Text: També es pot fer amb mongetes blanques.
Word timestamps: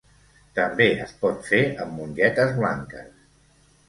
També 0.59 0.85
es 1.03 1.11
pot 1.25 1.43
fer 1.49 1.59
amb 1.83 1.93
mongetes 1.97 2.55
blanques. 2.63 3.13